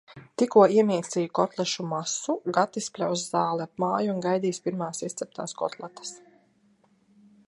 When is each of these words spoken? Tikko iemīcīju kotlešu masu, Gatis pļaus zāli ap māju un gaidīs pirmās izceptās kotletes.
Tikko 0.41 0.61
iemīcīju 0.75 1.29
kotlešu 1.39 1.83
masu, 1.91 2.35
Gatis 2.57 2.87
pļaus 2.95 3.27
zāli 3.35 3.65
ap 3.67 3.83
māju 3.85 4.15
un 4.15 4.23
gaidīs 4.27 4.63
pirmās 4.69 5.05
izceptās 5.09 5.55
kotletes. 5.61 6.15